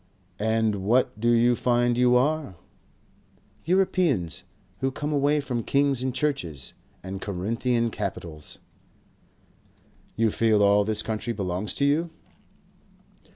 [0.39, 2.55] "And what do you find you are?"
[3.65, 4.43] "Europeans.
[4.79, 8.57] Who came away from kings and churches @ and Corinthian capitals."
[10.15, 12.09] "You feel all this country belongs to you?"